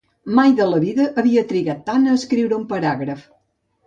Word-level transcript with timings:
Mai 0.37 0.53
de 0.59 0.65
la 0.69 0.77
vida 0.83 1.03
havia 1.21 1.43
trigat 1.51 1.83
tant 1.89 2.07
a 2.07 2.15
escriure 2.21 2.57
un 2.57 2.65
paràgraf. 2.73 3.23